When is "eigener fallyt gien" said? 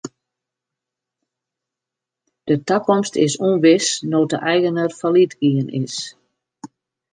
4.53-5.67